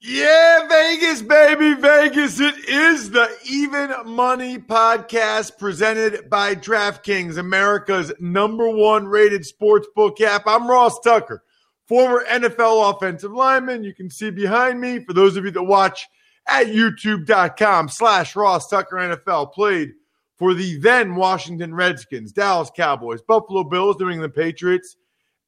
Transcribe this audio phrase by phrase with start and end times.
[0.00, 2.38] Yeah, Vegas, baby, Vegas.
[2.38, 10.44] It is the Even Money podcast presented by DraftKings, America's number one rated sportsbook app.
[10.46, 11.42] I'm Ross Tucker,
[11.88, 13.82] former NFL offensive lineman.
[13.82, 16.06] You can see behind me, for those of you that watch
[16.46, 19.94] at youtube.com slash Ross Tucker NFL, played
[20.36, 24.96] for the then Washington Redskins, Dallas Cowboys, Buffalo Bills, New England Patriots,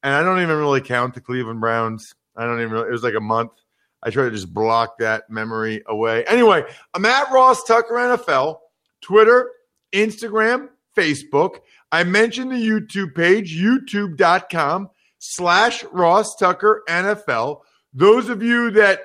[0.03, 2.13] and I don't even really count the Cleveland Browns.
[2.35, 3.51] I don't even, really, it was like a month.
[4.03, 6.25] I try to just block that memory away.
[6.25, 6.63] Anyway,
[6.93, 8.57] I'm at Ross Tucker NFL,
[9.01, 9.51] Twitter,
[9.93, 11.59] Instagram, Facebook.
[11.91, 17.61] I mentioned the YouTube page, youtube.com slash Ross Tucker NFL.
[17.93, 19.01] Those of you that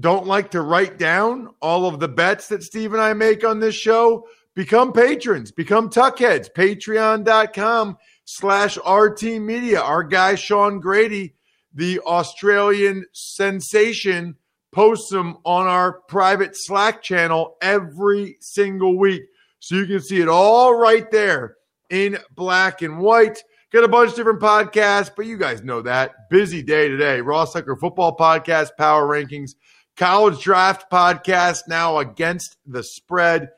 [0.00, 3.60] don't like to write down all of the bets that Steve and I make on
[3.60, 6.48] this show, become patrons, become tuckheads.
[6.52, 9.80] Patreon.com slash RT Media.
[9.80, 11.34] Our guy, Sean Grady,
[11.74, 14.36] the Australian sensation
[14.72, 19.22] posts them on our private Slack channel every single week.
[19.60, 21.56] So you can see it all right there
[21.90, 23.42] in black and white.
[23.72, 26.28] Got a bunch of different podcasts, but you guys know that.
[26.28, 27.20] Busy day today.
[27.20, 29.52] Ross Tucker Football Podcast, Power Rankings,
[29.96, 33.50] College Draft Podcast, now against the spread.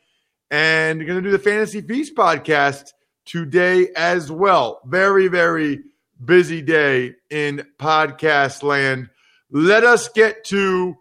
[0.51, 2.93] And going to do the Fantasy Feast podcast
[3.25, 4.81] today as well.
[4.85, 5.81] Very, very
[6.25, 9.11] busy day in podcast land.
[9.51, 10.97] Let us get to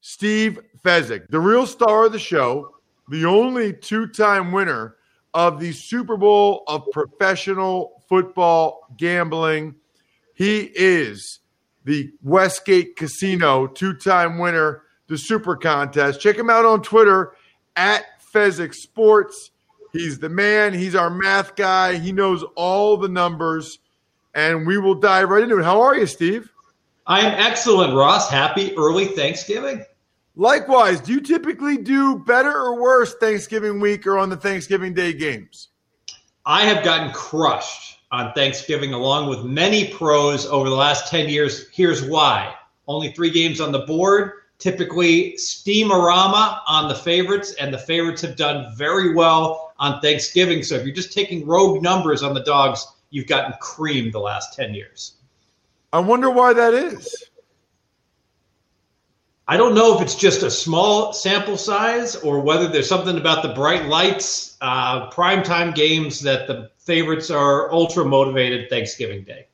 [0.00, 2.74] Steve Fezzik, the real star of the show,
[3.08, 4.96] the only two time winner
[5.34, 9.74] of the Super Bowl of professional football gambling.
[10.34, 11.40] He is
[11.84, 16.20] the Westgate Casino two time winner, the Super Contest.
[16.20, 17.32] Check him out on Twitter
[17.76, 19.50] at Fezzik Sports.
[19.92, 20.74] He's the man.
[20.74, 21.96] He's our math guy.
[21.96, 23.78] He knows all the numbers
[24.38, 25.64] and we will dive right into it.
[25.64, 26.52] How are you, Steve?
[27.08, 28.30] I am excellent, Ross.
[28.30, 29.84] Happy early Thanksgiving.
[30.36, 35.12] Likewise, do you typically do better or worse Thanksgiving week or on the Thanksgiving Day
[35.12, 35.70] games?
[36.46, 41.68] I have gotten crushed on Thanksgiving along with many pros over the last 10 years.
[41.70, 42.54] Here's why
[42.86, 44.32] only three games on the board.
[44.58, 50.62] Typically, steamorama on the favorites, and the favorites have done very well on Thanksgiving.
[50.62, 54.54] So if you're just taking rogue numbers on the dogs, you've gotten creamed the last
[54.54, 55.14] 10 years.
[55.92, 57.24] I wonder why that is.
[59.50, 63.42] I don't know if it's just a small sample size or whether there's something about
[63.42, 69.46] the bright lights, uh, primetime games that the favorites are ultra motivated Thanksgiving Day.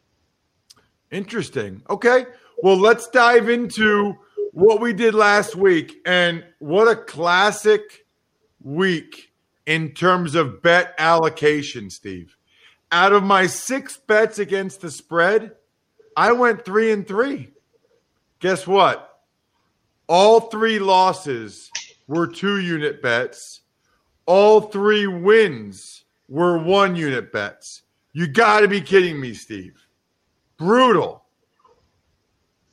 [1.12, 1.80] Interesting.
[1.88, 2.26] Okay.
[2.58, 4.16] Well, let's dive into
[4.50, 5.98] what we did last week.
[6.04, 8.04] And what a classic
[8.60, 9.30] week
[9.64, 12.36] in terms of bet allocation, Steve
[12.94, 15.56] out of my six bets against the spread,
[16.16, 17.50] I went three and three.
[18.38, 19.18] Guess what?
[20.06, 21.72] All three losses
[22.06, 23.62] were two unit bets.
[24.26, 27.82] All three wins were one unit bets.
[28.12, 29.74] You got to be kidding me, Steve.
[30.56, 31.24] Brutal.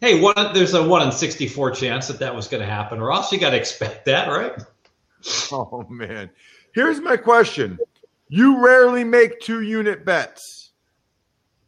[0.02, 3.32] Hey, one, there's a one in 64 chance that that was going to happen, Ross.
[3.32, 4.54] You got to expect that, right?
[5.52, 6.32] Oh, man.
[6.74, 7.78] Here's my question
[8.32, 10.72] you rarely make two unit bets.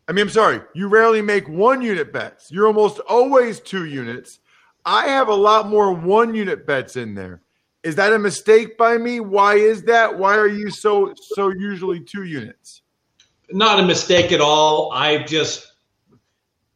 [0.08, 2.50] I mean, I'm sorry, you rarely make one unit bets.
[2.50, 4.40] You're almost always two units.
[4.86, 7.42] I have a lot more one unit bets in there.
[7.84, 9.20] Is that a mistake by me?
[9.20, 10.18] Why is that?
[10.18, 12.82] Why are you so so usually two units?
[13.52, 14.90] Not a mistake at all.
[14.94, 15.74] I just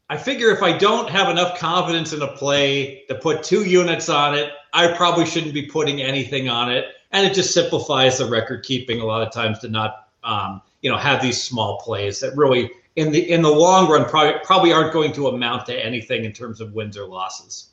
[0.10, 4.10] I figure if I don't have enough confidence in a play to put two units
[4.10, 8.26] on it, I probably shouldn't be putting anything on it, and it just simplifies the
[8.26, 12.20] record keeping a lot of times to not um, you know have these small plays
[12.20, 15.86] that really in the in the long run probably probably aren't going to amount to
[15.86, 17.70] anything in terms of wins or losses.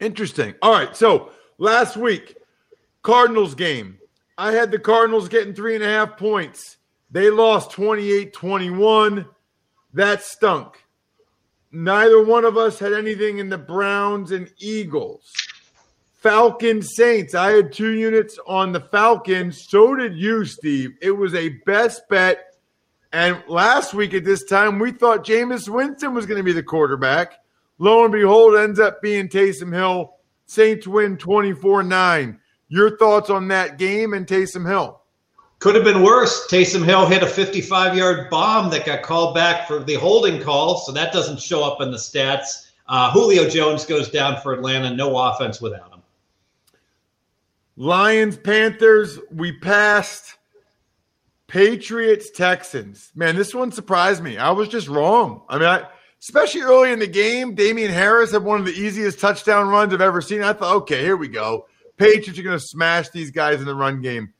[0.00, 0.54] Interesting.
[0.62, 2.36] All right, so last week
[3.02, 3.98] Cardinals game,
[4.38, 6.78] I had the Cardinals getting three and a half points.
[7.10, 9.26] They lost 28 21.
[9.94, 10.82] That stunk.
[11.70, 15.32] Neither one of us had anything in the Browns and Eagles.
[16.22, 17.34] Falcons Saints.
[17.34, 19.66] I had two units on the Falcons.
[19.68, 20.92] So did you, Steve.
[21.02, 22.54] It was a best bet.
[23.12, 26.62] And last week at this time, we thought Jameis Winston was going to be the
[26.62, 27.34] quarterback.
[27.78, 30.14] Lo and behold, ends up being Taysom Hill.
[30.46, 32.38] Saints win 24 9.
[32.68, 35.02] Your thoughts on that game and Taysom Hill?
[35.58, 36.46] Could have been worse.
[36.48, 40.78] Taysom Hill hit a 55 yard bomb that got called back for the holding call,
[40.78, 42.70] so that doesn't show up in the stats.
[42.88, 44.94] Uh, Julio Jones goes down for Atlanta.
[44.94, 45.91] No offense without him.
[47.76, 50.36] Lions, Panthers, we passed.
[51.46, 53.12] Patriots, Texans.
[53.14, 54.38] Man, this one surprised me.
[54.38, 55.42] I was just wrong.
[55.50, 55.86] I mean, I,
[56.18, 60.00] especially early in the game, Damien Harris had one of the easiest touchdown runs I've
[60.00, 60.42] ever seen.
[60.42, 61.66] I thought, okay, here we go.
[61.98, 64.32] Patriots are going to smash these guys in the run game.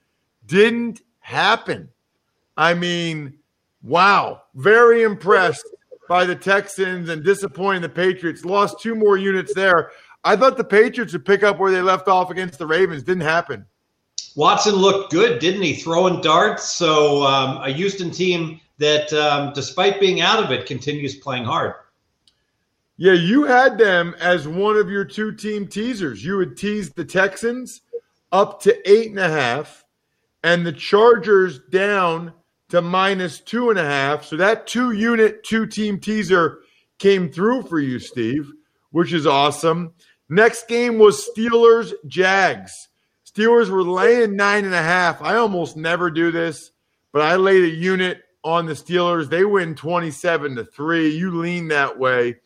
[0.46, 1.90] Didn't happen.
[2.56, 3.38] I mean,
[3.82, 4.42] wow.
[4.54, 5.68] Very impressed
[6.08, 8.44] by the Texans and disappointing the Patriots.
[8.44, 9.90] Lost two more units there.
[10.24, 13.02] I thought the Patriots would pick up where they left off against the Ravens.
[13.02, 13.66] Didn't happen.
[14.36, 15.74] Watson looked good, didn't he?
[15.74, 16.72] Throwing darts.
[16.72, 21.74] So um, a Houston team that, um, despite being out of it, continues playing hard.
[22.96, 26.24] Yeah, you had them as one of your two team teasers.
[26.24, 27.80] You had teased the Texans
[28.30, 29.84] up to eight and a half,
[30.44, 32.32] and the Chargers down
[32.68, 34.24] to minus two and a half.
[34.24, 36.60] So that two unit, two team teaser
[36.98, 38.50] came through for you, Steve,
[38.92, 39.92] which is awesome.
[40.32, 42.88] Next game was Steelers Jags.
[43.30, 45.20] Steelers were laying nine and a half.
[45.20, 46.70] I almost never do this,
[47.12, 49.28] but I laid a unit on the Steelers.
[49.28, 51.14] They win 27 to 3.
[51.14, 52.36] You lean that way.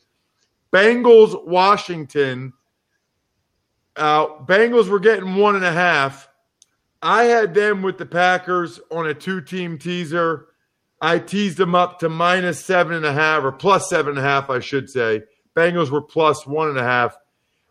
[0.73, 2.55] Bengals, Washington.
[3.95, 6.29] Uh, Bengals were getting one and a half.
[7.01, 10.49] I had them with the Packers on a two team teaser.
[11.01, 14.29] I teased them up to minus seven and a half or plus seven and a
[14.29, 15.23] half, I should say.
[15.55, 17.17] Bengals were plus one and a half.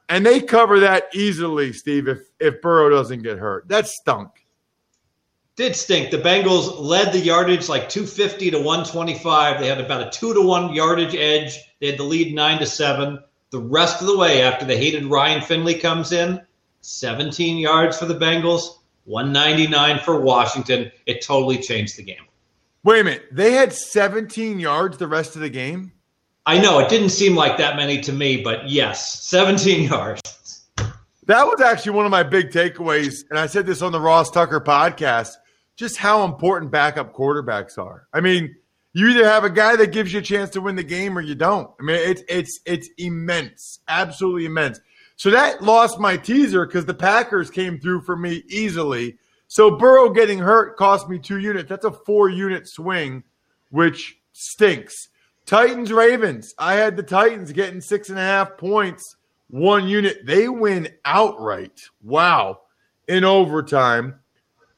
[0.10, 3.68] And they cover that easily, Steve, if, if Burrow doesn't get hurt.
[3.68, 4.30] That stunk.
[5.56, 6.12] Did stink.
[6.12, 9.60] The Bengals led the yardage like 250 to 125.
[9.60, 11.58] They had about a two to one yardage edge.
[11.80, 13.20] They had the lead nine to seven.
[13.52, 16.42] The rest of the way, after the hated Ryan Finley comes in,
[16.82, 20.92] 17 yards for the Bengals, 199 for Washington.
[21.06, 22.26] It totally changed the game.
[22.84, 23.26] Wait a minute.
[23.32, 25.94] They had 17 yards the rest of the game?
[26.48, 30.66] I know it didn't seem like that many to me, but yes, 17 yards.
[31.26, 33.24] That was actually one of my big takeaways.
[33.32, 35.38] And I said this on the Ross Tucker podcast
[35.76, 38.08] just how important backup quarterbacks are.
[38.14, 38.56] I mean,
[38.94, 41.22] you either have a guy that gives you a chance to win the game or
[41.22, 41.70] you don't.
[41.80, 44.80] I mean, it's it's it's immense, absolutely immense.
[45.18, 49.18] So that lost my teaser because the Packers came through for me easily.
[49.48, 51.68] So Burrow getting hurt cost me two units.
[51.68, 53.24] That's a four unit swing,
[53.70, 55.10] which stinks.
[55.46, 56.56] Titans Ravens.
[56.58, 59.16] I had the Titans getting six and a half points,
[59.50, 60.26] one unit.
[60.26, 61.82] They win outright.
[62.04, 62.62] Wow.
[63.08, 64.20] In overtime.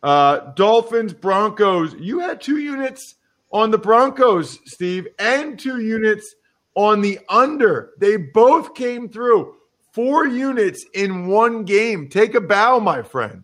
[0.04, 1.96] Uh, Dolphins Broncos.
[1.96, 3.16] You had two units
[3.52, 6.36] on the Broncos, Steve, and two units
[6.76, 7.92] on the under.
[7.98, 9.56] They both came through.
[9.94, 12.10] Four units in one game.
[12.10, 13.44] Take a bow, my friend.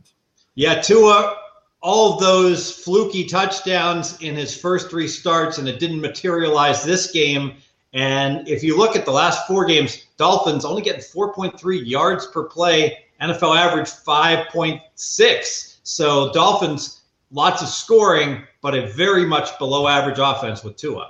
[0.56, 1.38] Yeah, Tua
[1.84, 7.58] all those fluky touchdowns in his first three starts, and it didn't materialize this game.
[7.92, 12.46] And if you look at the last four games, Dolphins only getting 4.3 yards per
[12.46, 15.78] play, NFL average 5.6.
[15.84, 21.10] So Dolphins, lots of scoring, but a very much below average offense with Tua.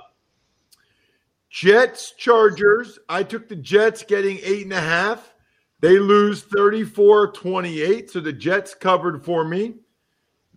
[1.50, 2.98] Jets, Chargers.
[3.08, 5.34] I took the Jets getting eight and a half.
[5.78, 8.10] They lose 34 28.
[8.10, 9.74] So the Jets covered for me.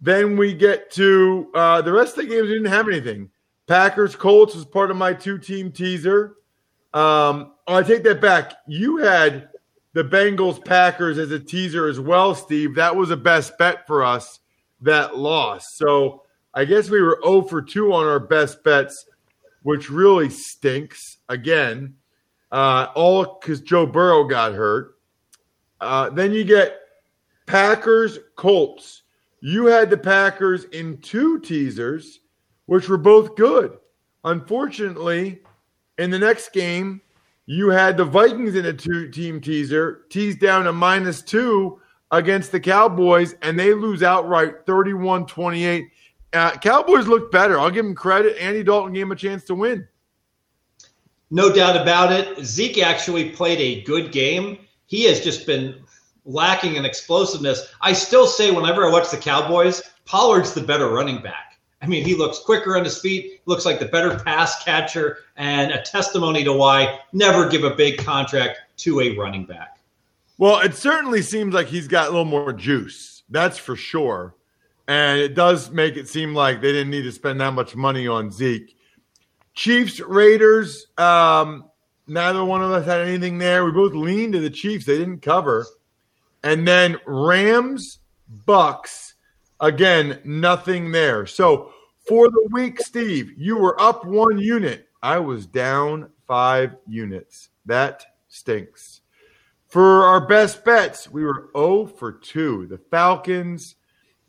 [0.02, 2.44] Then we get to uh, the rest of the games.
[2.44, 3.30] We didn't have anything.
[3.68, 6.38] Packers Colts was part of my two team teaser.
[6.94, 8.54] Um, oh, I take that back.
[8.68, 9.50] You had
[9.94, 12.76] the Bengals Packers as a teaser as well, Steve.
[12.76, 14.40] That was a best bet for us
[14.82, 15.78] that lost.
[15.78, 16.24] So
[16.54, 19.06] I guess we were 0 for 2 on our best bets,
[19.64, 21.96] which really stinks again.
[22.52, 24.98] Uh, all because Joe Burrow got hurt.
[25.82, 26.80] Uh, then you get
[27.46, 29.04] Packers Colts.
[29.40, 32.20] You had the Packers in two teasers,
[32.66, 33.78] which were both good.
[34.24, 35.42] Unfortunately,
[35.98, 37.02] in the next game,
[37.46, 41.80] you had the Vikings in a two team teaser, teased down to minus two
[42.12, 45.88] against the Cowboys, and they lose outright 31 28.
[46.34, 47.60] Uh, Cowboys look better.
[47.60, 48.38] I'll give them credit.
[48.38, 49.88] Andy Dalton gave them a chance to win.
[51.30, 52.44] No doubt about it.
[52.44, 54.60] Zeke actually played a good game.
[54.86, 55.84] He has just been
[56.28, 57.74] lacking in explosiveness.
[57.82, 61.60] I still say, whenever I watch the Cowboys, Pollard's the better running back.
[61.82, 65.72] I mean, he looks quicker on his feet, looks like the better pass catcher, and
[65.72, 69.80] a testimony to why never give a big contract to a running back.
[70.38, 73.24] Well, it certainly seems like he's got a little more juice.
[73.30, 74.36] That's for sure.
[74.88, 78.08] And it does make it seem like they didn't need to spend that much money
[78.08, 78.76] on Zeke.
[79.54, 81.66] Chiefs, Raiders, um,
[82.08, 83.66] neither one of us had anything there.
[83.66, 84.86] We both leaned to the Chiefs.
[84.86, 85.66] They didn't cover.
[86.48, 88.00] And then Rams,
[88.46, 89.16] Bucks,
[89.60, 91.26] again, nothing there.
[91.26, 91.74] So
[92.08, 94.88] for the week, Steve, you were up one unit.
[95.04, 97.50] I was down five units.
[97.66, 99.02] That stinks.
[99.68, 102.68] For our best bets, we were 0 for 2.
[102.68, 103.76] The Falcons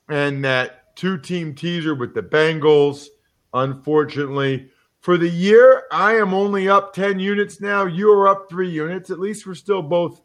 [0.08, 3.06] and that two team teaser with the Bengals,
[3.54, 4.70] unfortunately.
[4.98, 7.86] For the year, I am only up 10 units now.
[7.86, 9.08] You are up three units.
[9.08, 10.20] At least we're still both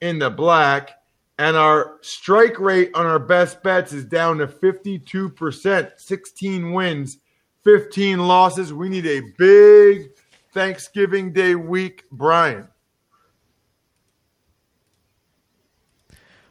[0.00, 0.90] in the black.
[1.38, 7.18] And our strike rate on our best bets is down to 52%, 16 wins,
[7.62, 8.72] 15 losses.
[8.72, 10.10] We need a big
[10.52, 12.68] Thanksgiving Day week, Brian.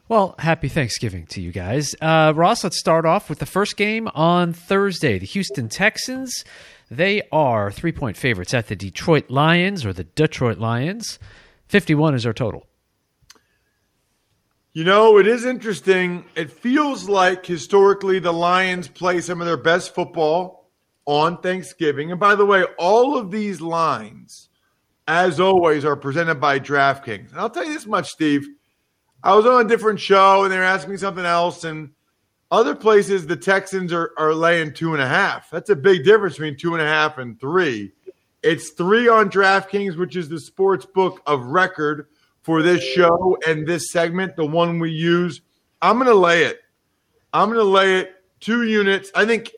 [0.08, 1.96] Well, happy Thanksgiving to you guys.
[2.00, 5.18] Uh, Ross, let's start off with the first game on Thursday.
[5.18, 6.46] The Houston Texans,
[6.92, 11.18] they are three point favorites at the Detroit Lions or the Detroit Lions.
[11.70, 12.68] 51 is our total.
[14.76, 16.26] You know, it is interesting.
[16.36, 20.70] It feels like historically the Lions play some of their best football
[21.06, 22.12] on Thanksgiving.
[22.12, 24.50] And by the way, all of these lines,
[25.08, 27.32] as always, are presented by DraftKings.
[27.32, 28.50] And I'll tell you this much, Steve
[29.24, 31.64] I was on a different show and they were asking me something else.
[31.64, 31.92] And
[32.52, 35.50] other places, the Texans are, are laying two and a half.
[35.52, 37.94] That's a big difference between two and a half and three.
[38.44, 42.08] It's three on DraftKings, which is the sports book of record
[42.46, 45.42] for this show and this segment, the one we use.
[45.82, 46.60] I'm going to lay it.
[47.34, 49.10] I'm going to lay it two units.
[49.16, 49.52] I think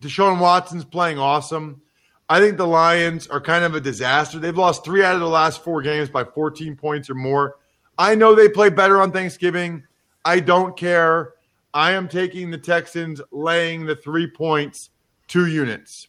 [0.00, 1.82] Deshaun Watson's playing awesome.
[2.28, 4.38] I think the Lions are kind of a disaster.
[4.38, 7.56] They've lost three out of the last four games by 14 points or more.
[7.98, 9.82] I know they play better on Thanksgiving.
[10.24, 11.32] I don't care.
[11.74, 14.90] I am taking the Texans laying the three points,
[15.26, 16.06] two units.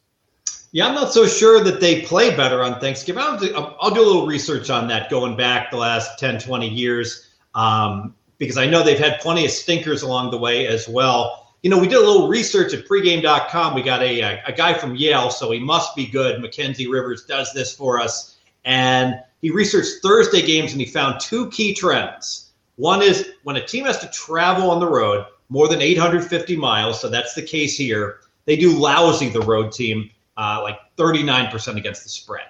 [0.71, 3.23] Yeah, I'm not so sure that they play better on Thanksgiving.
[3.23, 6.69] I'll do, I'll do a little research on that going back the last 10, 20
[6.69, 11.53] years um, because I know they've had plenty of stinkers along the way as well.
[11.63, 13.73] You know, we did a little research at pregame.com.
[13.73, 16.39] We got a, a, a guy from Yale, so he must be good.
[16.39, 18.37] Mackenzie Rivers does this for us.
[18.63, 22.51] And he researched Thursday games and he found two key trends.
[22.75, 27.01] One is when a team has to travel on the road more than 850 miles,
[27.01, 32.03] so that's the case here, they do lousy, the road team, uh, like 39% against
[32.03, 32.47] the spread.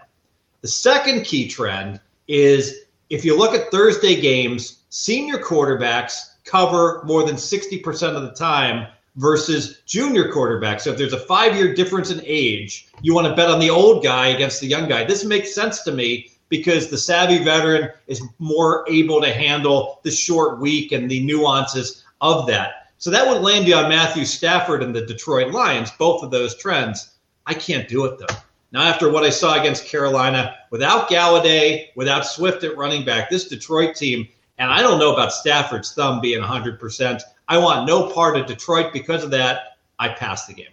[0.62, 7.25] The second key trend is if you look at Thursday games, senior quarterbacks cover more
[7.25, 10.81] than 60% of the time versus junior quarterbacks.
[10.81, 13.72] So if there's a five year difference in age, you want to bet on the
[13.72, 15.03] old guy against the young guy.
[15.03, 20.12] This makes sense to me because the savvy veteran is more able to handle the
[20.12, 22.91] short week and the nuances of that.
[23.00, 26.55] So that would land you on Matthew Stafford and the Detroit Lions, both of those
[26.55, 27.15] trends.
[27.50, 28.36] I can't do it though.
[28.72, 33.48] Now, after what I saw against Carolina, without Golladay, without Swift at running back, this
[33.48, 34.27] Detroit team,
[34.60, 37.22] and I don't know about Stafford's thumb being 100%.
[37.48, 39.77] I want no part of Detroit because of that.
[39.98, 40.68] I pass the game.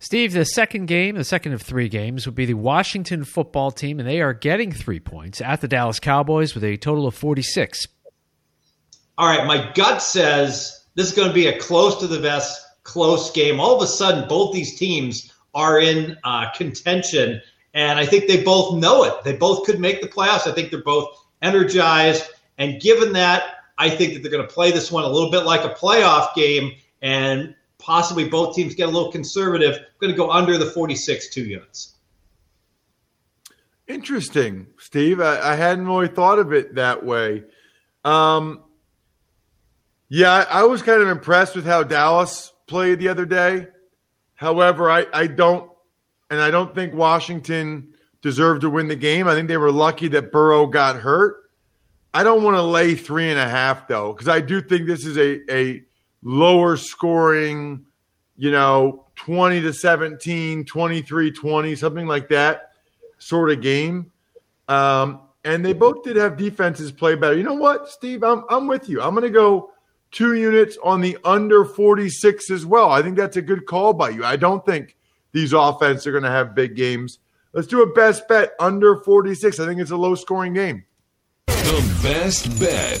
[0.00, 3.98] Steve, the second game, the second of three games, would be the Washington football team,
[3.98, 7.86] and they are getting three points at the Dallas Cowboys with a total of 46.
[9.16, 12.62] All right, my gut says this is going to be a close to the vest,
[12.82, 13.58] close game.
[13.58, 17.40] All of a sudden, both these teams are in uh, contention,
[17.74, 19.24] and I think they both know it.
[19.24, 20.46] They both could make the playoffs.
[20.46, 21.08] I think they're both
[21.42, 22.24] energized,
[22.58, 25.44] and given that, I think that they're going to play this one a little bit
[25.44, 29.76] like a playoff game and possibly both teams get a little conservative.
[29.76, 31.94] I'm going to go under the 46 two units.
[33.88, 35.20] Interesting, Steve.
[35.20, 37.42] I, I hadn't really thought of it that way.
[38.04, 38.62] Um,
[40.08, 43.68] yeah, I, I was kind of impressed with how Dallas played the other day.
[44.40, 45.70] However, I, I don't,
[46.30, 47.92] and I don't think Washington
[48.22, 49.28] deserved to win the game.
[49.28, 51.50] I think they were lucky that Burrow got hurt.
[52.14, 55.04] I don't want to lay three and a half though, because I do think this
[55.04, 55.82] is a a
[56.22, 57.84] lower scoring,
[58.38, 62.72] you know, 20 to 17, 23 20, something like that
[63.18, 64.10] sort of game.
[64.68, 67.36] Um, and they both did have defenses play better.
[67.36, 68.24] You know what, Steve?
[68.24, 69.02] I'm I'm with you.
[69.02, 69.72] I'm to go
[70.10, 72.90] two units on the under 46 as well.
[72.90, 74.24] I think that's a good call by you.
[74.24, 74.96] I don't think
[75.32, 77.18] these offenses are going to have big games.
[77.52, 79.58] Let's do a best bet under 46.
[79.58, 80.84] I think it's a low scoring game.
[81.46, 83.00] The best bet.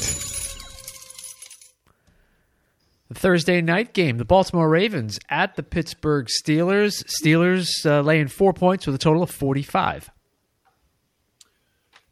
[3.08, 7.04] The Thursday night game, the Baltimore Ravens at the Pittsburgh Steelers.
[7.04, 10.10] Steelers uh, laying four points with a total of 45.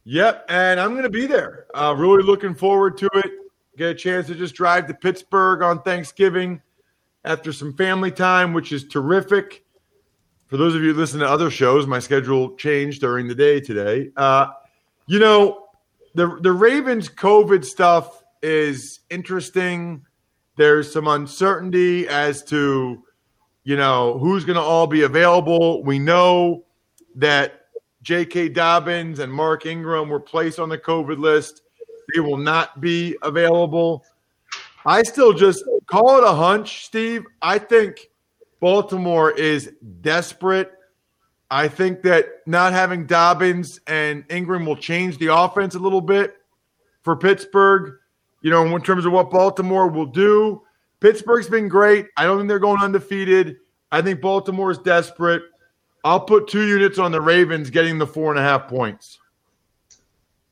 [0.05, 1.67] Yep, and I'm going to be there.
[1.75, 3.31] Uh, really looking forward to it.
[3.79, 6.61] Get a chance to just drive to Pittsburgh on Thanksgiving
[7.25, 9.65] after some family time, which is terrific.
[10.49, 14.11] For those of you listen to other shows, my schedule changed during the day today.
[14.17, 14.49] Uh,
[15.07, 15.67] you know,
[16.17, 20.05] the the Ravens COVID stuff is interesting.
[20.57, 23.05] There's some uncertainty as to,
[23.63, 25.85] you know, who's going to all be available.
[25.85, 26.65] We know
[27.15, 27.67] that
[28.03, 28.49] J.K.
[28.49, 31.63] Dobbins and Mark Ingram were placed on the COVID list.
[32.15, 34.05] They will not be available.
[34.87, 37.25] I still just call it a hunch, Steve.
[37.43, 38.09] I think
[38.61, 40.73] Baltimore is desperate.
[41.51, 46.37] I think that not having Dobbins and Ingram will change the offense a little bit
[47.03, 47.95] for Pittsburgh,
[48.43, 50.63] you know, in terms of what Baltimore will do.
[51.01, 52.07] Pittsburgh's been great.
[52.17, 53.57] I don't think they're going undefeated.
[53.91, 55.43] I think Baltimore is desperate.
[56.05, 59.19] I'll put two units on the Ravens getting the four and a half points.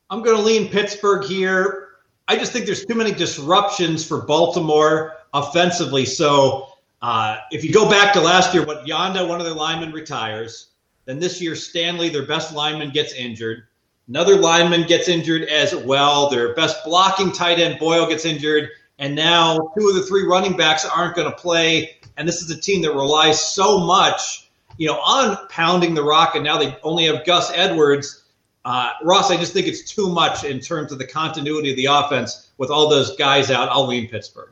[0.08, 1.88] I'm going to lean Pittsburgh here.
[2.28, 6.04] I just think there's too many disruptions for Baltimore offensively.
[6.04, 6.68] So
[7.02, 10.68] uh, if you go back to last year, what Yanda, one of their linemen, retires.
[11.04, 13.64] Then this year, Stanley, their best lineman, gets injured.
[14.08, 16.30] Another lineman gets injured as well.
[16.30, 18.70] Their best blocking tight end, Boyle, gets injured.
[18.98, 21.96] And now two of the three running backs aren't going to play.
[22.16, 24.48] And this is a team that relies so much,
[24.78, 26.34] you know, on pounding the rock.
[26.34, 28.22] And now they only have Gus Edwards.
[28.66, 31.86] Uh, Ross, I just think it's too much in terms of the continuity of the
[31.86, 33.68] offense with all those guys out.
[33.68, 34.50] I'll lean Pittsburgh.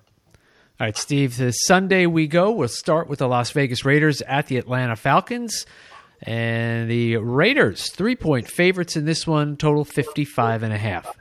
[0.79, 1.37] All right, Steve.
[1.37, 2.53] This Sunday we go.
[2.53, 5.67] We'll start with the Las Vegas Raiders at the Atlanta Falcons.
[6.23, 11.19] And the Raiders, three point favorites in this one, total 55 and a half.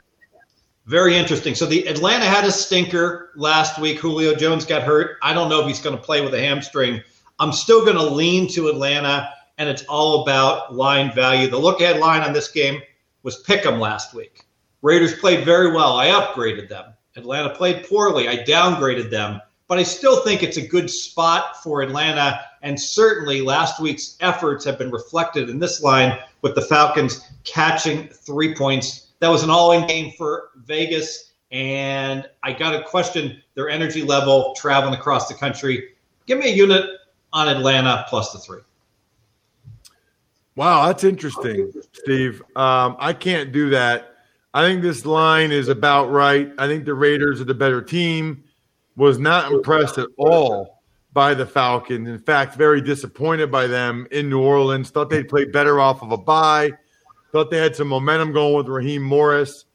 [0.85, 1.55] Very interesting.
[1.55, 3.97] So the Atlanta had a stinker last week.
[3.97, 5.17] Julio Jones got hurt.
[5.23, 7.01] I don't know if he's going to play with a hamstring.
[7.39, 11.47] I'm still going to lean to Atlanta, and it's all about line value.
[11.47, 12.81] The look ahead line on this game
[13.23, 14.45] was pick 'em last week.
[14.81, 15.97] Raiders played very well.
[15.97, 16.93] I upgraded them.
[17.15, 18.27] Atlanta played poorly.
[18.27, 19.41] I downgraded them.
[19.67, 22.41] But I still think it's a good spot for Atlanta.
[22.61, 28.07] And certainly last week's efforts have been reflected in this line with the Falcons catching
[28.09, 29.07] three points.
[29.19, 31.31] That was an all in game for Vegas.
[31.51, 35.93] And I got to question their energy level traveling across the country.
[36.25, 36.89] Give me a unit
[37.31, 38.61] on Atlanta plus the three.
[40.55, 42.41] Wow, that's interesting, Steve.
[42.55, 44.15] Um, I can't do that.
[44.53, 46.51] I think this line is about right.
[46.59, 48.43] I think the Raiders are the better team.
[48.95, 52.07] Was not impressed at all by the Falcons.
[52.07, 54.91] In fact, very disappointed by them in New Orleans.
[54.91, 56.71] Thought they'd play better off of a bye.
[57.31, 59.65] Thought they had some momentum going with Raheem Morris.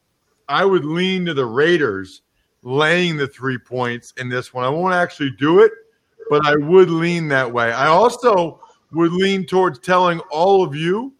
[0.47, 2.21] I would lean to the Raiders
[2.63, 4.63] laying the three points in this one.
[4.63, 5.71] I won't actually do it,
[6.29, 7.71] but I would lean that way.
[7.71, 11.13] I also would lean towards telling all of you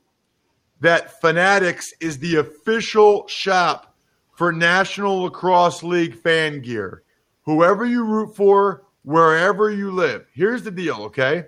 [0.82, 3.95] that Fanatics is the official shop
[4.36, 7.03] for National Lacrosse League fan gear.
[7.43, 10.25] Whoever you root for, wherever you live.
[10.34, 11.45] Here's the deal, okay?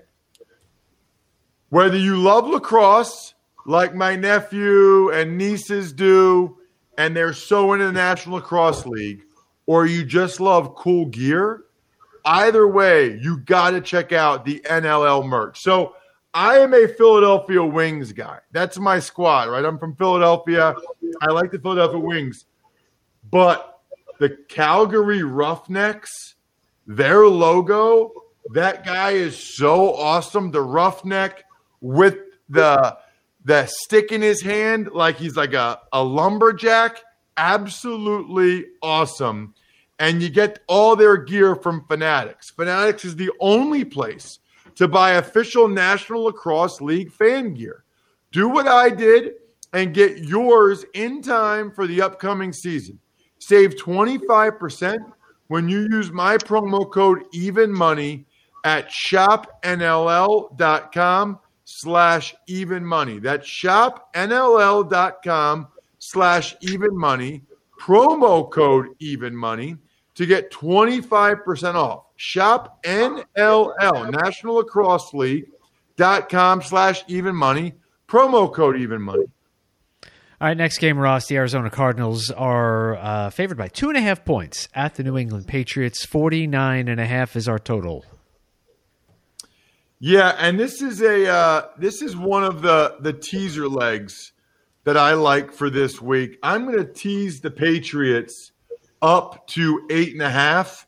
[1.69, 3.33] Whether you love lacrosse,
[3.65, 6.57] like my nephew and nieces do,
[6.97, 9.21] and they're so into the National Lacrosse League,
[9.67, 11.63] or you just love cool gear,
[12.25, 15.61] either way, you got to check out the NLL merch.
[15.61, 15.95] So
[16.33, 18.39] I am a Philadelphia Wings guy.
[18.51, 19.65] That's my squad, right?
[19.65, 20.73] I'm from Philadelphia.
[21.21, 22.45] I like the Philadelphia Wings.
[23.29, 23.81] But
[24.19, 26.35] the Calgary Roughnecks,
[26.87, 28.13] their logo,
[28.53, 30.51] that guy is so awesome.
[30.51, 31.43] The roughneck
[31.81, 32.17] with
[32.49, 32.97] the
[33.43, 37.01] the stick in his hand, like he's like a, a lumberjack.
[37.37, 39.55] Absolutely awesome.
[39.99, 42.51] And you get all their gear from Fanatics.
[42.51, 44.39] Fanatics is the only place
[44.75, 47.83] to buy official National Lacrosse League fan gear.
[48.31, 49.33] Do what I did
[49.73, 52.99] and get yours in time for the upcoming season.
[53.39, 54.99] Save 25%
[55.47, 58.25] when you use my promo code even money
[58.63, 59.69] at shopnll.com
[61.65, 63.19] slash even money.
[63.19, 64.07] That's shopnll.com
[65.99, 67.41] slash even money.
[67.79, 69.75] promo code even money
[70.15, 72.03] to get 25% off.
[72.23, 75.47] Shop NLL, National Lacrosse League
[75.97, 77.73] dot com slash even money,
[78.07, 79.25] promo code even money.
[80.03, 81.25] All right, next game, Ross.
[81.25, 85.17] The Arizona Cardinals are uh, favored by two and a half points at the New
[85.17, 86.05] England Patriots.
[86.05, 88.05] 49 and a half is our total.
[89.97, 94.31] Yeah, and this is a uh, this is one of the the teaser legs
[94.83, 96.37] that I like for this week.
[96.43, 98.51] I'm going to tease the Patriots
[99.01, 100.85] up to eight and a half.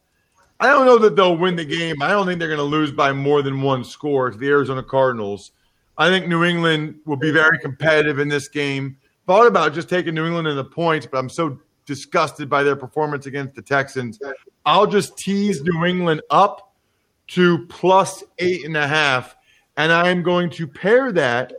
[0.60, 2.02] I don't know that they'll win the game.
[2.02, 4.84] I don't think they're going to lose by more than one score to the Arizona
[4.84, 5.52] Cardinals.
[5.98, 8.98] I think New England will be very competitive in this game.
[9.28, 12.76] Thought about just taking New England in the points, but I'm so disgusted by their
[12.76, 14.20] performance against the Texans.
[14.66, 16.74] I'll just tease New England up
[17.28, 19.36] to plus eight and a half.
[19.78, 21.54] And I am going to pair that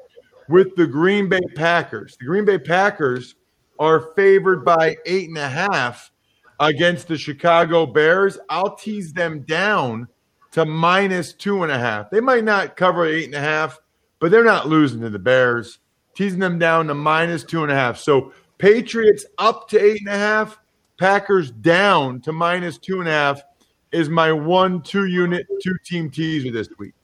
[0.48, 2.16] with the Green Bay Packers.
[2.18, 3.34] The Green Bay Packers
[3.78, 6.10] are favored by eight and a half
[6.60, 8.38] against the Chicago Bears.
[8.48, 10.08] I'll tease them down
[10.52, 12.10] to minus two and a half.
[12.10, 13.78] They might not cover eight and a half,
[14.20, 15.78] but they're not losing to the Bears.
[16.14, 17.98] Teasing them down to minus two and a half.
[17.98, 20.58] So Patriots up to eight and a half,
[20.98, 23.42] Packers down to minus two and a half
[23.90, 26.94] is my one two unit two team teaser this week.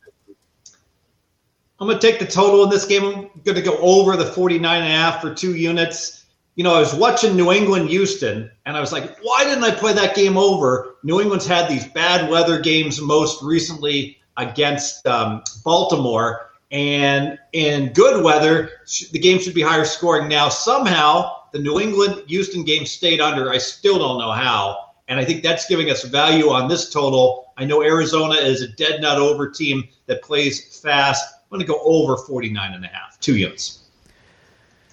[1.81, 3.05] I'm going to take the total in this game.
[3.05, 6.20] I'm going to go over the 49 and a half for two units.
[6.57, 9.71] You know, I was watching New England Houston and I was like, why didn't I
[9.71, 10.97] play that game over?
[11.03, 16.51] New England's had these bad weather games most recently against um, Baltimore.
[16.71, 18.71] And in good weather,
[19.13, 20.29] the game should be higher scoring.
[20.29, 23.51] Now, somehow, the New England Houston game stayed under.
[23.51, 24.91] I still don't know how.
[25.09, 27.53] And I think that's giving us value on this total.
[27.57, 31.35] I know Arizona is a dead nut over team that plays fast.
[31.43, 33.80] I'm going to go over 49 and a half, two units.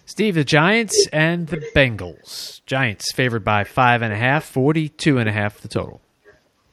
[0.08, 2.66] Steve, the Giants and the Bengals.
[2.66, 6.02] Giants favored by five and a half, 42 and a half the total.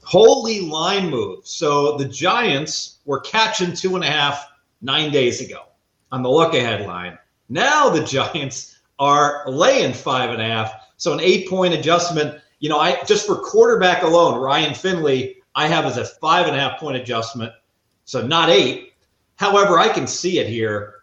[0.03, 1.47] Holy line move.
[1.47, 4.47] So the Giants were catching two and a half
[4.81, 5.65] nine days ago
[6.11, 7.19] on the look ahead line.
[7.51, 10.73] Now the Giants are laying five and a half.
[10.97, 15.69] So an eight point adjustment you know, I just for quarterback alone, Ryan Finley, I
[15.69, 17.53] have as a five and a half point adjustment,
[18.07, 18.95] so not eight.
[19.37, 20.95] However, I can see it here.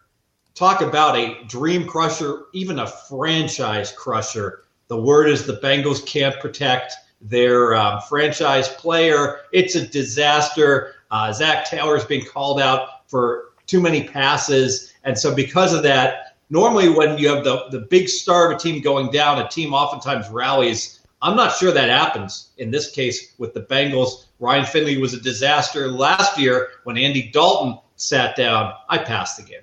[0.54, 4.64] Talk about a dream crusher, even a franchise crusher.
[4.88, 9.40] The word is the Bengals can't protect their um, franchise player.
[9.52, 10.94] It's a disaster.
[11.10, 14.92] Uh, Zac Taylor's being called out for too many passes.
[15.04, 18.60] And so, because of that, normally when you have the, the big star of a
[18.60, 23.34] team going down, a team oftentimes rallies I'm not sure that happens in this case
[23.38, 24.24] with the Bengals.
[24.40, 28.72] Ryan Finley was a disaster last year when Andy Dalton sat down.
[28.88, 29.60] I passed the game.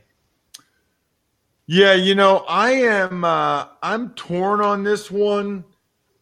[1.72, 5.64] Yeah, you know, I am uh, I'm torn on this one.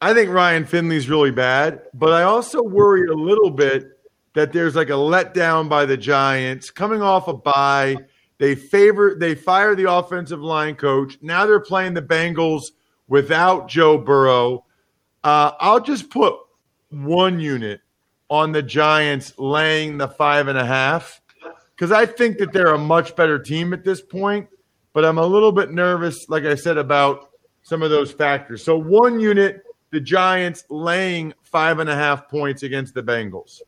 [0.02, 3.86] I think Ryan Finley's really bad, but I also worry a little bit
[4.34, 7.96] that there's like a letdown by the Giants coming off a bye.
[8.40, 11.18] They favor they fire the offensive line coach.
[11.22, 12.72] Now they're playing the Bengals
[13.08, 14.66] without Joe Burrow.
[15.24, 16.36] Uh, I'll just put
[16.90, 17.80] one unit
[18.30, 21.22] on the Giants laying the five and a half
[21.74, 24.50] because I think that they're a much better team at this point.
[24.98, 27.30] But I'm a little bit nervous, like I said, about
[27.62, 28.64] some of those factors.
[28.64, 33.62] So one unit, the Giants laying five and a half points against the Bengals.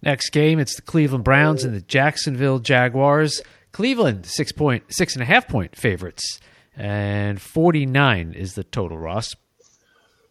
[0.00, 3.42] Next game, it's the Cleveland Browns and the Jacksonville Jaguars.
[3.72, 6.40] Cleveland six point six and a half point favorites,
[6.74, 8.96] and forty nine is the total.
[8.96, 9.36] Ross.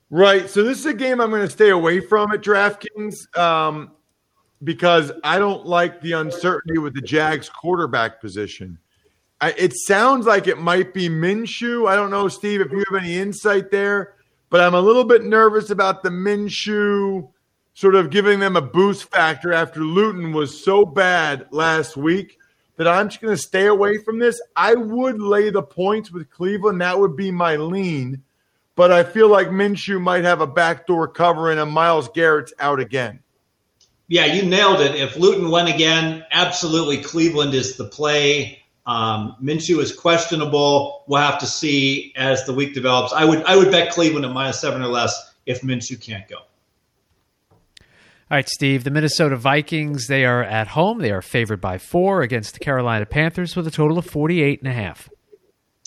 [0.09, 0.49] Right.
[0.49, 3.91] So this is a game I'm going to stay away from at DraftKings um,
[4.63, 8.79] because I don't like the uncertainty with the Jags quarterback position.
[9.39, 11.87] I, it sounds like it might be Minshew.
[11.87, 14.15] I don't know, Steve, if you have any insight there,
[14.49, 17.29] but I'm a little bit nervous about the Minshew
[17.73, 22.39] sort of giving them a boost factor after Luton was so bad last week
[22.77, 24.41] that I'm just going to stay away from this.
[24.55, 26.81] I would lay the points with Cleveland.
[26.81, 28.23] That would be my lean
[28.77, 32.79] but I feel like Minshew might have a backdoor cover and a Myles Garrett's out
[32.79, 33.19] again.
[34.07, 34.95] Yeah, you nailed it.
[34.95, 38.61] If Luton went again, absolutely Cleveland is the play.
[38.87, 41.03] Um, Minshew is questionable.
[41.07, 43.11] We'll have to see as the week develops.
[43.13, 46.37] I would I would bet Cleveland at minus seven or less if Minshew can't go.
[48.29, 48.83] All right, Steve.
[48.83, 50.99] The Minnesota Vikings, they are at home.
[50.99, 54.69] They are favored by four against the Carolina Panthers with a total of 48 and
[54.69, 55.09] a half.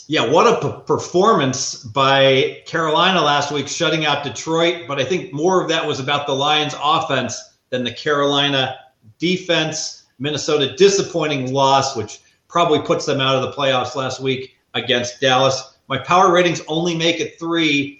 [0.06, 4.88] Yeah, what a p- performance by Carolina last week, shutting out Detroit.
[4.88, 8.76] But I think more of that was about the Lions' offense than the Carolina
[9.18, 10.04] defense.
[10.18, 15.78] Minnesota disappointing loss, which probably puts them out of the playoffs last week against Dallas.
[15.88, 17.96] My power ratings only make it three.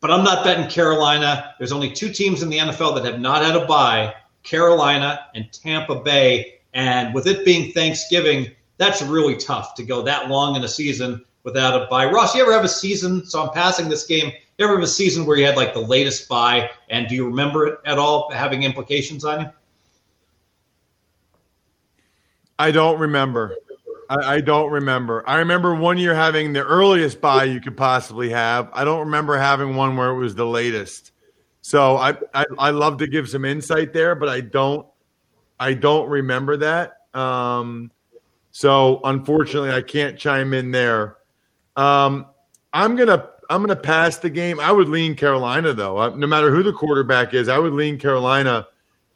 [0.00, 1.54] but I'm not betting Carolina.
[1.58, 5.50] There's only two teams in the NFL that have not had a bye Carolina and
[5.52, 6.60] Tampa Bay.
[6.74, 11.24] And with it being Thanksgiving, that's really tough to go that long in a season
[11.44, 12.06] without a bye.
[12.06, 13.24] Ross, you ever have a season?
[13.26, 14.32] So I'm passing this game.
[14.58, 16.70] You ever have a season where you had like the latest bye?
[16.90, 19.46] And do you remember it at all having implications on you?
[22.58, 23.56] I don't remember.
[24.12, 25.28] I, I, don't remember.
[25.28, 28.68] I remember one year having the earliest bye you could possibly have.
[28.72, 31.12] I don't remember having one where it was the latest.
[31.62, 34.86] So I, I, I love to give some insight there, but I don't
[35.58, 36.98] I don't remember that.
[37.14, 37.92] Um,
[38.50, 41.18] so unfortunately, I can't chime in there.
[41.76, 42.26] Um,
[42.72, 44.58] I'm gonna I'm gonna pass the game.
[44.58, 46.14] I would lean Carolina though.
[46.16, 48.66] No matter who the quarterback is, I would lean Carolina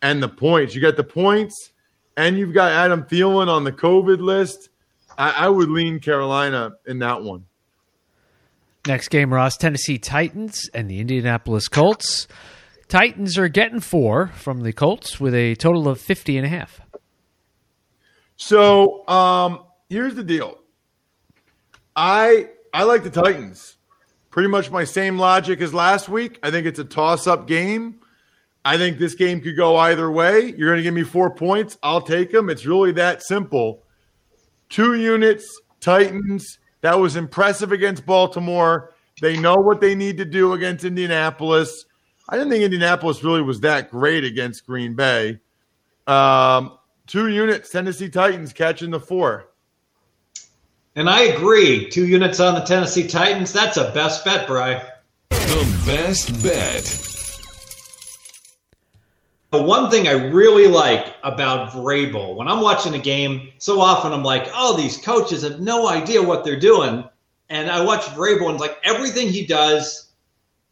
[0.03, 0.75] and the points.
[0.75, 1.73] You got the points,
[2.17, 4.71] and you've got Adam Thielen on the COVID list.
[5.19, 7.47] I, I would lean Carolina in that one.
[8.87, 12.29] Next game, Ross, Tennessee Titans and the Indianapolis Colts.
[12.89, 16.81] Titans are getting four from the Colts with a total of 50 and a half.
[18.37, 20.59] So um, here's the deal.
[21.97, 23.77] I I like the Titans.
[24.31, 26.39] Pretty much my same logic as last week.
[26.43, 28.01] I think it's a toss-up game.
[28.67, 30.53] I think this game could go either way.
[30.57, 31.79] You're going to give me four points.
[31.83, 32.51] I'll take them.
[32.51, 33.86] It's really that simple.
[34.69, 36.59] Two units, Titans.
[36.81, 38.95] That was impressive against Baltimore.
[39.21, 41.85] They know what they need to do against Indianapolis.
[42.29, 45.41] I didn't think Indianapolis really was that great against Green Bay.
[46.07, 49.49] Um, two units, Tennessee Titans catching the four.
[50.97, 51.89] And I agree.
[51.89, 53.53] Two units on the Tennessee Titans.
[53.53, 54.83] That's a best bet, Bry.
[55.31, 57.06] The best bet.
[59.51, 64.13] The one thing I really like about Vrabel, when I'm watching a game, so often
[64.13, 67.05] I'm like, oh, these coaches have no idea what they're doing.
[67.49, 70.11] And I watch Vrabel and like everything he does,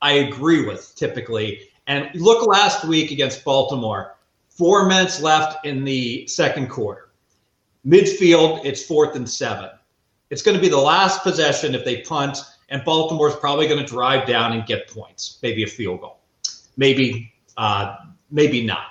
[0.02, 1.68] I agree with typically.
[1.86, 4.16] And look last week against Baltimore,
[4.48, 7.10] four minutes left in the second quarter.
[7.86, 9.70] Midfield, it's fourth and seven.
[10.30, 12.38] It's going to be the last possession if they punt,
[12.70, 16.18] and Baltimore's probably going to drive down and get points, maybe a field goal,
[16.76, 17.94] maybe uh,
[18.30, 18.86] maybe not.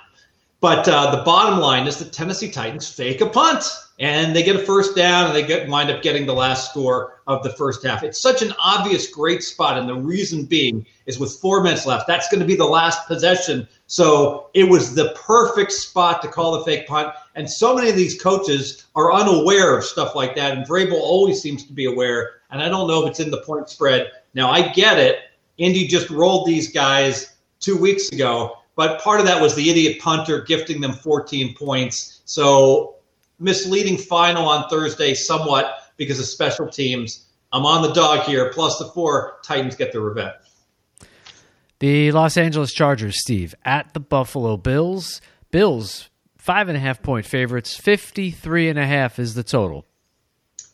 [0.60, 3.64] But uh, the bottom line is the Tennessee Titans fake a punt
[4.00, 7.22] and they get a first down and they get wind up getting the last score
[7.26, 8.02] of the first half.
[8.02, 12.06] It's such an obvious great spot, and the reason being is with four minutes left,
[12.06, 13.68] that's going to be the last possession.
[13.86, 17.14] So it was the perfect spot to call the fake punt.
[17.36, 21.40] And so many of these coaches are unaware of stuff like that, and Vrabel always
[21.40, 22.40] seems to be aware.
[22.50, 24.10] And I don't know if it's in the point spread.
[24.34, 25.18] Now I get it.
[25.58, 30.00] Indy just rolled these guys two weeks ago, but part of that was the idiot
[30.00, 32.22] punter gifting them 14 points.
[32.24, 32.96] So
[33.38, 37.26] misleading final on Thursday somewhat because of special teams.
[37.52, 39.38] I'm on the dog here, plus the four.
[39.44, 40.34] Titans get the revenge.
[41.78, 45.20] The Los Angeles Chargers, Steve, at the Buffalo Bills.
[45.50, 47.76] Bills, five and a half point favorites.
[47.76, 49.84] 53 and a half is the total.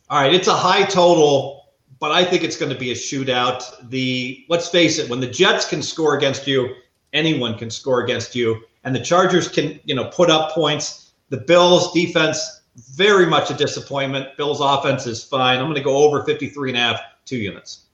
[0.08, 3.62] All right, it's a high total, but I think it's going to be a shootout.
[3.90, 6.74] The let's face it, when the Jets can score against you,
[7.12, 11.12] anyone can score against you, and the Chargers can, you know, put up points.
[11.28, 14.36] The Bills defense very much a disappointment.
[14.36, 15.58] Bills offense is fine.
[15.58, 17.86] I'm going to go over 53 and a half, two units.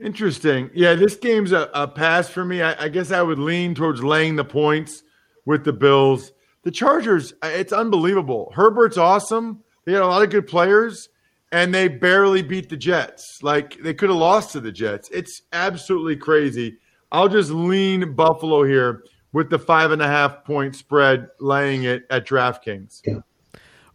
[0.00, 0.70] Interesting.
[0.74, 2.62] Yeah, this game's a, a pass for me.
[2.62, 5.02] I, I, guess I would lean towards laying the points
[5.44, 6.32] with the Bills.
[6.62, 8.52] The Chargers, it's unbelievable.
[8.54, 9.62] Herbert's awesome.
[9.84, 11.10] They had a lot of good players,
[11.52, 13.42] and they barely beat the Jets.
[13.42, 15.10] Like they could have lost to the Jets.
[15.10, 16.78] It's absolutely crazy.
[17.12, 22.04] I'll just lean Buffalo here with the five and a half point spread, laying it
[22.10, 23.00] at DraftKings.
[23.04, 23.20] Yeah.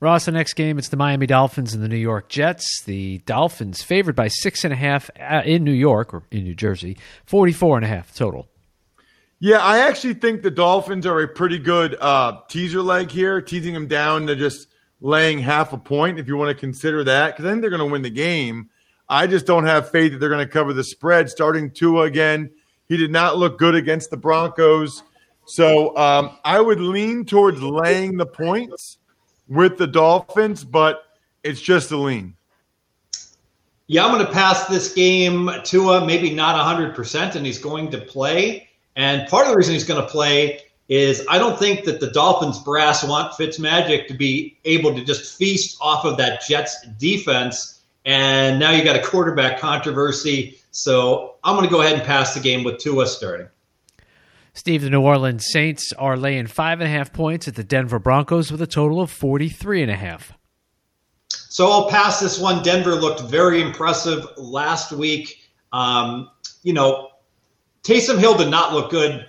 [0.02, 2.84] Ross, the next game, it's the Miami Dolphins and the New York Jets.
[2.86, 6.54] The Dolphins favored by six and a half uh, in New York or in New
[6.54, 8.48] Jersey, 44 and a half total.
[9.40, 13.74] Yeah, I actually think the Dolphins are a pretty good uh, teaser leg here, teasing
[13.74, 14.68] them down to just
[15.02, 17.80] laying half a point if you want to consider that, because I think they're going
[17.80, 18.70] to win the game.
[19.08, 21.30] I just don't have faith that they're going to cover the spread.
[21.30, 22.50] Starting Tua again,
[22.88, 25.04] he did not look good against the Broncos.
[25.46, 28.98] So um, I would lean towards laying the points
[29.48, 31.04] with the Dolphins, but
[31.44, 32.36] it's just a lean.
[33.88, 38.00] Yeah, I'm going to pass this game Tua maybe not 100%, and he's going to
[38.00, 38.68] play.
[38.96, 42.10] And part of the reason he's going to play is I don't think that the
[42.12, 47.75] Dolphins brass want Fitzmagic to be able to just feast off of that Jets defense.
[48.06, 50.60] And now you got a quarterback controversy.
[50.72, 53.48] So I'm going to go ahead and pass the game with Tua starting.
[54.54, 58.00] Steve, the New Orleans Saints are laying five and a half points at the Denver
[58.00, 60.32] Broncos with a total of 43 and a half.
[61.30, 62.64] So I'll pass this one.
[62.64, 65.42] Denver looked very impressive last week.
[65.74, 66.30] Um,
[66.64, 67.10] you know,
[67.84, 69.26] Taysom Hill did not look good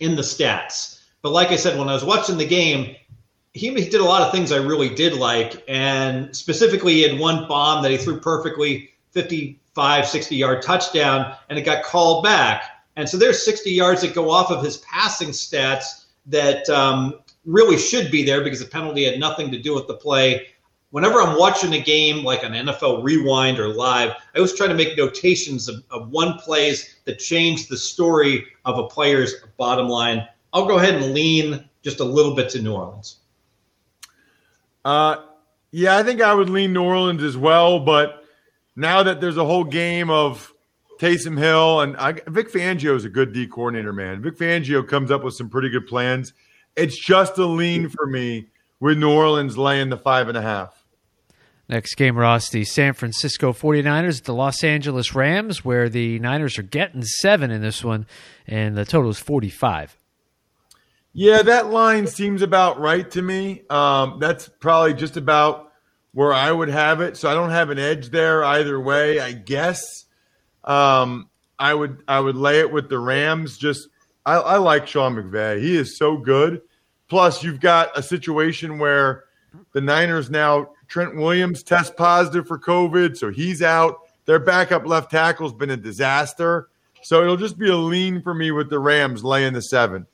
[0.00, 1.00] in the stats.
[1.22, 2.94] But like I said, when I was watching the game,
[3.56, 5.64] he, did a lot of things I really did like.
[5.66, 11.58] And specifically, he had one bomb that he threw perfectly 55, 60 yard touchdown, and
[11.58, 12.64] it got called back.
[12.96, 17.14] And so there's 60 yards that go off of his passing stats that um,
[17.44, 20.48] really should be there because the penalty had nothing to do with the play.
[20.90, 24.74] Whenever I'm watching a game like an NFL rewind or live, I always try to
[24.74, 30.26] make notations of, of one plays that change the story of a player's bottom line.
[30.52, 33.16] I'll go ahead and lean just a little bit to New Orleans.
[34.86, 35.20] Uh,
[35.72, 37.80] yeah, I think I would lean New Orleans as well.
[37.80, 38.22] But
[38.76, 40.52] now that there's a whole game of
[41.00, 44.22] Taysom Hill and I, Vic Fangio is a good D coordinator, man.
[44.22, 46.32] Vic Fangio comes up with some pretty good plans.
[46.76, 48.46] It's just a lean for me
[48.78, 50.84] with New Orleans laying the five and a half.
[51.68, 56.62] Next game, Ross, the San Francisco 49ers, the Los Angeles Rams, where the Niners are
[56.62, 58.06] getting seven in this one,
[58.46, 59.98] and the total is 45.
[61.18, 63.62] Yeah, that line seems about right to me.
[63.70, 65.72] Um, that's probably just about
[66.12, 67.16] where I would have it.
[67.16, 70.04] So I don't have an edge there either way, I guess.
[70.62, 73.56] Um, I would I would lay it with the Rams.
[73.56, 73.88] Just
[74.26, 75.62] I, I like Sean McVay.
[75.62, 76.60] He is so good.
[77.08, 79.24] Plus, you've got a situation where
[79.72, 84.00] the Niners now Trent Williams test positive for COVID, so he's out.
[84.26, 86.68] Their backup left tackle's been a disaster.
[87.00, 90.06] So it'll just be a lean for me with the Rams laying the seven.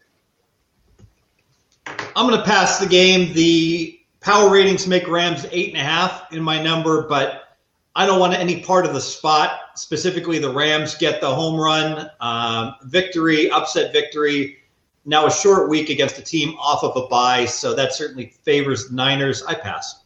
[2.15, 3.33] I'm going to pass the game.
[3.35, 7.57] The power ratings make Rams eight and a half in my number, but
[7.95, 9.59] I don't want any part of the spot.
[9.75, 14.59] Specifically, the Rams get the home run um, victory, upset victory.
[15.05, 18.93] Now a short week against a team off of a bye, so that certainly favors
[18.93, 19.43] Niners.
[19.43, 20.01] I pass.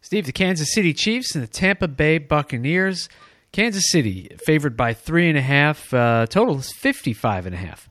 [0.00, 3.08] Steve, the Kansas City Chiefs and the Tampa Bay Buccaneers.
[3.52, 5.94] Kansas City favored by three and a half.
[5.94, 7.88] Uh, total is fifty-five and a half.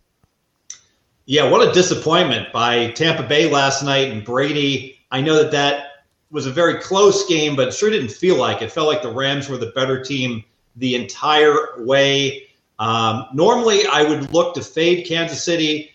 [1.31, 4.99] Yeah, what a disappointment by Tampa Bay last night and Brady.
[5.11, 8.61] I know that that was a very close game, but it sure didn't feel like
[8.61, 8.69] it.
[8.69, 10.43] Felt like the Rams were the better team
[10.75, 12.47] the entire way.
[12.79, 15.91] Um, normally, I would look to fade Kansas City,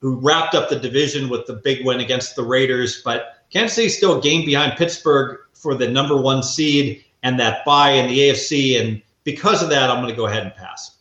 [0.00, 3.88] who wrapped up the division with the big win against the Raiders, but Kansas City
[3.88, 8.08] is still a game behind Pittsburgh for the number one seed and that bye in
[8.08, 8.80] the AFC.
[8.80, 10.97] And because of that, I'm going to go ahead and pass.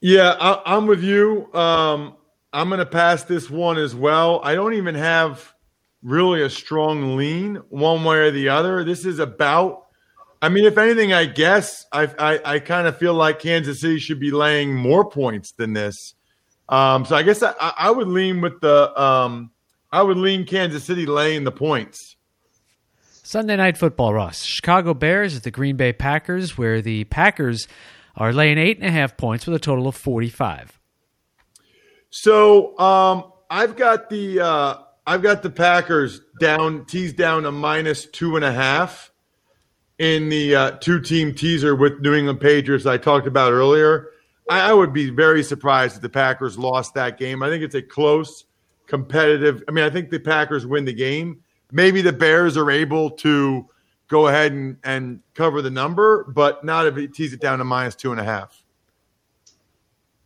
[0.00, 1.52] Yeah, I, am with you.
[1.52, 2.14] Um,
[2.52, 4.40] I'm going to pass this one as well.
[4.44, 5.54] I don't even have
[6.02, 8.84] really a strong lean one way or the other.
[8.84, 9.86] This is about.
[10.40, 13.98] I mean, if anything, I guess I I, I kind of feel like Kansas City
[13.98, 16.14] should be laying more points than this.
[16.68, 19.50] Um, so I guess I, I would lean with the um,
[19.90, 22.16] I would lean Kansas City laying the points.
[23.28, 24.44] Sunday night football, Ross.
[24.44, 27.68] Chicago Bears at the Green Bay Packers, where the Packers
[28.18, 30.78] are laying eight and a half points with a total of 45.
[32.10, 34.76] So um, I've got the uh,
[35.06, 39.10] I've got the Packers down teased down a minus two and a half
[39.98, 44.08] in the uh, two team teaser with New England Patriots I talked about earlier.
[44.50, 47.42] I, I would be very surprised if the Packers lost that game.
[47.42, 48.44] I think it's a close,
[48.86, 49.62] competitive.
[49.68, 51.42] I mean, I think the Packers win the game.
[51.70, 53.68] Maybe the Bears are able to
[54.08, 57.64] go ahead and, and cover the number, but not if it tease it down to
[57.64, 58.64] minus two and a half.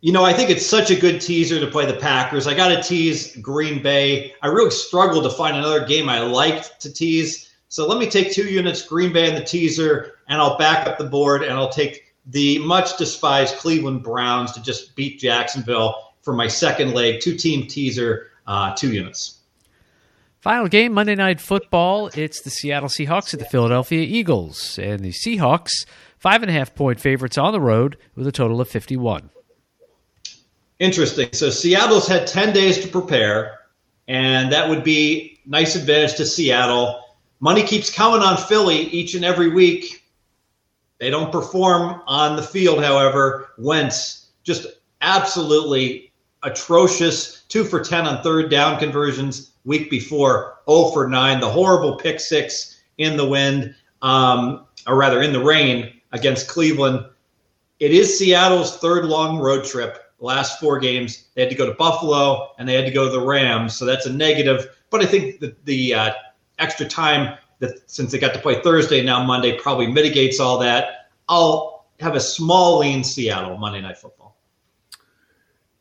[0.01, 2.45] You know, I think it's such a good teaser to play the Packers.
[2.45, 4.33] I got to tease Green Bay.
[4.41, 7.53] I really struggled to find another game I liked to tease.
[7.69, 10.97] So let me take two units, Green Bay and the teaser, and I'll back up
[10.97, 16.33] the board and I'll take the much despised Cleveland Browns to just beat Jacksonville for
[16.33, 19.39] my second leg, two team teaser, uh, two units.
[20.43, 22.09] Final game, Monday Night Football.
[22.15, 24.77] It's the Seattle Seahawks at the Philadelphia Eagles.
[24.77, 25.85] And the Seahawks,
[26.19, 29.29] five and a half point favorites on the road with a total of 51.
[30.79, 31.29] Interesting.
[31.31, 33.57] So Seattle's had 10 days to prepare,
[34.09, 36.99] and that would be nice advantage to Seattle.
[37.39, 40.03] Money keeps coming on Philly each and every week.
[40.99, 43.51] They don't perform on the field, however.
[43.57, 44.67] Wentz just
[44.99, 46.11] absolutely
[46.43, 47.43] atrocious.
[47.49, 52.19] Two for 10 on third down conversions week before 0 for 9, the horrible pick
[52.19, 57.05] six in the wind, um, or rather in the rain against Cleveland.
[57.79, 59.99] It is Seattle's third long road trip.
[60.19, 63.11] Last four games, they had to go to Buffalo and they had to go to
[63.11, 64.79] the Rams, so that's a negative.
[64.89, 66.13] But I think the, the uh,
[66.59, 71.09] extra time that since they got to play Thursday now Monday probably mitigates all that.
[71.27, 74.35] I'll have a small lean Seattle Monday Night Football.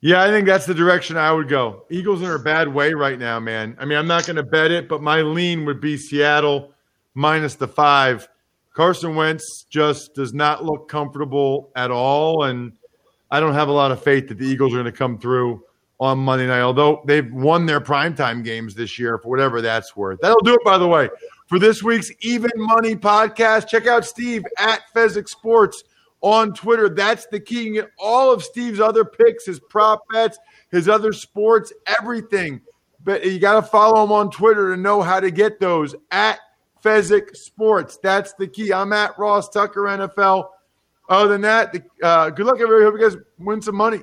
[0.05, 1.85] Yeah, I think that's the direction I would go.
[1.89, 3.77] Eagles are in a bad way right now, man.
[3.79, 6.73] I mean, I'm not going to bet it, but my lean would be Seattle
[7.15, 8.29] minus the five.
[8.75, 12.43] Carson Wentz just does not look comfortable at all.
[12.45, 12.73] And
[13.31, 15.63] I don't have a lot of faith that the Eagles are going to come through
[16.01, 20.19] on Monday night, although they've won their primetime games this year for whatever that's worth.
[20.21, 21.11] That'll do it, by the way,
[21.47, 23.69] for this week's Even Money podcast.
[23.69, 25.85] Check out Steve at Fezzik Sports
[26.23, 26.89] on Twitter.
[26.89, 27.65] That's the key.
[27.65, 30.39] You get all of Steve's other picks, his prop bets,
[30.71, 32.61] his other sports, everything.
[33.05, 36.39] But you got to follow him on Twitter to know how to get those at
[36.83, 37.99] Fezzik Sports.
[38.03, 38.73] That's the key.
[38.73, 40.49] I'm at Ross Tucker NFL.
[41.09, 42.85] Other than that, the, uh, good luck, everybody.
[42.85, 44.03] Hope you guys win some money.